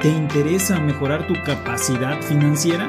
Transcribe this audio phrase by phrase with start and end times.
[0.00, 2.88] ¿Te interesa mejorar tu capacidad financiera?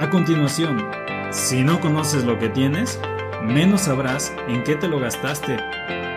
[0.00, 0.90] A continuación,
[1.30, 2.98] si no conoces lo que tienes,
[3.44, 5.56] menos sabrás en qué te lo gastaste.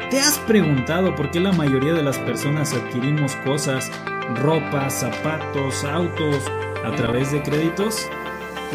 [0.10, 3.92] ¿Te has preguntado por qué la mayoría de las personas adquirimos cosas,
[4.42, 6.38] ropa, zapatos, autos,
[6.84, 8.08] a través de créditos?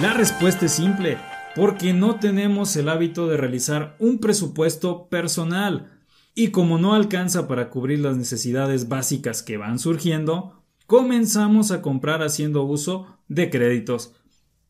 [0.01, 1.19] La respuesta es simple,
[1.57, 5.91] porque no tenemos el hábito de realizar un presupuesto personal.
[6.33, 12.23] Y como no alcanza para cubrir las necesidades básicas que van surgiendo, comenzamos a comprar
[12.23, 14.15] haciendo uso de créditos,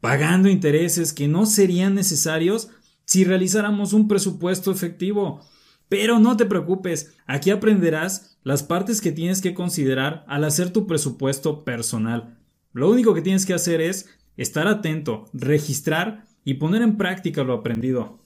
[0.00, 2.70] pagando intereses que no serían necesarios
[3.04, 5.40] si realizáramos un presupuesto efectivo.
[5.88, 10.86] Pero no te preocupes, aquí aprenderás las partes que tienes que considerar al hacer tu
[10.86, 12.38] presupuesto personal.
[12.72, 17.54] Lo único que tienes que hacer es estar atento, registrar y poner en práctica lo
[17.54, 18.22] aprendido.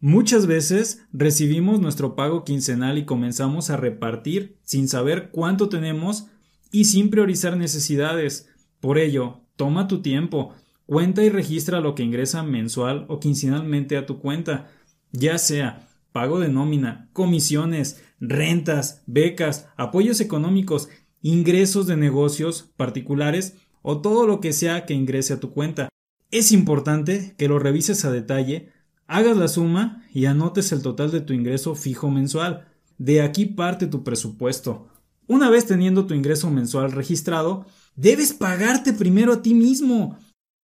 [0.00, 6.26] Muchas veces recibimos nuestro pago quincenal y comenzamos a repartir sin saber cuánto tenemos
[6.72, 8.48] y sin priorizar necesidades.
[8.80, 10.54] Por ello, toma tu tiempo,
[10.86, 14.68] cuenta y registra lo que ingresa mensual o quincenalmente a tu cuenta,
[15.12, 20.88] ya sea pago de nómina, comisiones, rentas, becas, apoyos económicos,
[21.22, 25.88] ingresos de negocios particulares o todo lo que sea que ingrese a tu cuenta.
[26.30, 28.70] Es importante que lo revises a detalle,
[29.06, 32.68] hagas la suma y anotes el total de tu ingreso fijo mensual.
[32.98, 34.88] De aquí parte tu presupuesto.
[35.32, 37.64] Una vez teniendo tu ingreso mensual registrado,
[37.96, 40.18] debes pagarte primero a ti mismo.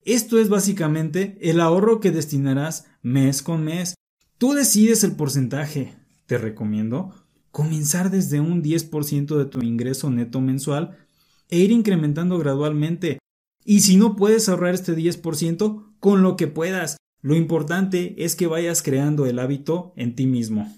[0.03, 3.95] Esto es básicamente el ahorro que destinarás mes con mes.
[4.39, 5.95] Tú decides el porcentaje.
[6.27, 7.15] Te recomiendo
[7.53, 10.99] comenzar desde un 10% de tu ingreso neto mensual
[11.49, 13.21] e ir incrementando gradualmente.
[13.65, 16.97] Y si no puedes ahorrar este 10%, con lo que puedas.
[17.23, 20.75] Lo importante es que vayas creando el hábito en ti mismo.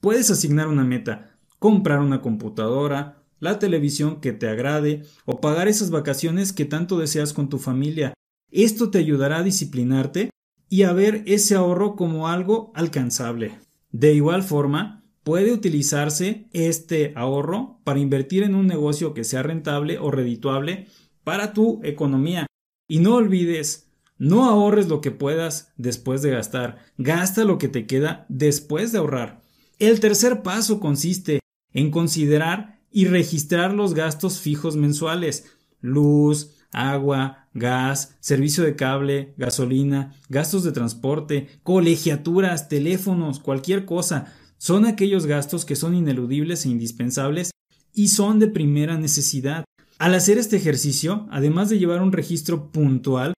[0.00, 5.90] Puedes asignar una meta, comprar una computadora, la televisión que te agrade o pagar esas
[5.90, 8.14] vacaciones que tanto deseas con tu familia.
[8.50, 10.30] Esto te ayudará a disciplinarte
[10.68, 13.58] y a ver ese ahorro como algo alcanzable.
[13.92, 19.98] De igual forma, puede utilizarse este ahorro para invertir en un negocio que sea rentable
[19.98, 20.86] o redituable
[21.24, 22.46] para tu economía.
[22.88, 27.86] Y no olvides, no ahorres lo que puedas después de gastar, gasta lo que te
[27.86, 29.42] queda después de ahorrar.
[29.78, 31.40] El tercer paso consiste
[31.72, 35.44] en considerar y registrar los gastos fijos mensuales,
[35.80, 44.32] luz, agua, gas, servicio de cable, gasolina, gastos de transporte, colegiaturas, teléfonos, cualquier cosa.
[44.58, 47.50] Son aquellos gastos que son ineludibles e indispensables
[47.94, 49.64] y son de primera necesidad.
[49.98, 53.32] Al hacer este ejercicio, además de llevar un registro puntual,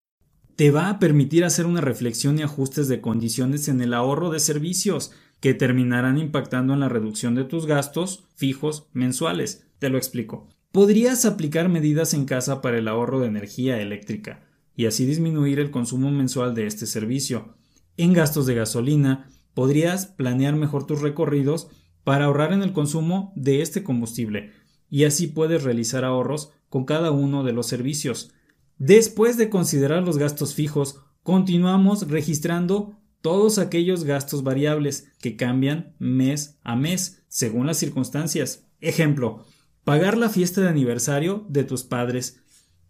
[0.57, 4.41] te va a permitir hacer una reflexión y ajustes de condiciones en el ahorro de
[4.41, 9.67] servicios, que terminarán impactando en la reducción de tus gastos fijos mensuales.
[9.79, 10.49] Te lo explico.
[10.73, 14.45] Podrías aplicar medidas en casa para el ahorro de energía eléctrica
[14.77, 17.55] y así disminuir el consumo mensual de este servicio.
[17.97, 21.69] En gastos de gasolina, podrías planear mejor tus recorridos
[22.05, 24.53] para ahorrar en el consumo de este combustible
[24.91, 28.33] y así puedes realizar ahorros con cada uno de los servicios.
[28.79, 36.59] Después de considerar los gastos fijos, continuamos registrando todos aquellos gastos variables que cambian mes
[36.63, 38.67] a mes según las circunstancias.
[38.81, 39.45] Ejemplo,
[39.85, 42.41] pagar la fiesta de aniversario de tus padres,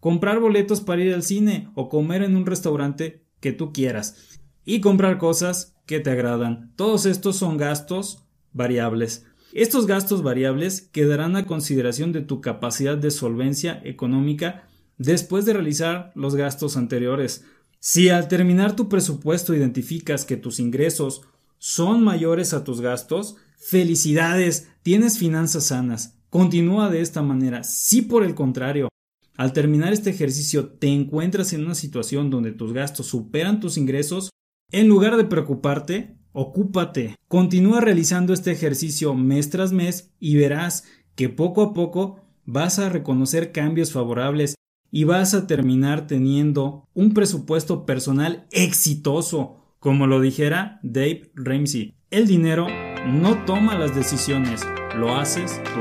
[0.00, 4.80] comprar boletos para ir al cine o comer en un restaurante que tú quieras y
[4.80, 6.72] comprar cosas que te agradan.
[6.76, 9.24] Todos estos son gastos variables.
[9.54, 14.68] Estos gastos variables quedarán a consideración de tu capacidad de solvencia económica
[14.98, 17.46] después de realizar los gastos anteriores.
[17.80, 21.22] Si al terminar tu presupuesto identificas que tus ingresos
[21.58, 26.18] son mayores a tus gastos, felicidades, tienes finanzas sanas.
[26.30, 27.62] Continúa de esta manera.
[27.62, 28.88] Si por el contrario,
[29.36, 34.30] al terminar este ejercicio te encuentras en una situación donde tus gastos superan tus ingresos,
[34.70, 37.14] en lugar de preocuparte, ocúpate.
[37.28, 40.84] Continúa realizando este ejercicio mes tras mes y verás
[41.14, 44.56] que poco a poco vas a reconocer cambios favorables
[44.90, 51.94] y vas a terminar teniendo un presupuesto personal exitoso, como lo dijera Dave Ramsey.
[52.10, 52.66] El dinero
[53.06, 55.80] no toma las decisiones, lo haces tú.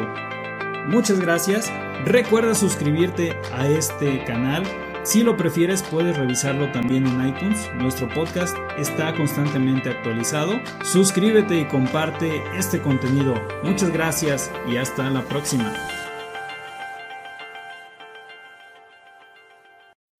[0.89, 1.71] Muchas gracias.
[2.05, 4.63] Recuerda suscribirte a este canal.
[5.03, 7.69] Si lo prefieres puedes revisarlo también en iTunes.
[7.75, 10.59] Nuestro podcast está constantemente actualizado.
[10.83, 13.35] Suscríbete y comparte este contenido.
[13.63, 15.73] Muchas gracias y hasta la próxima.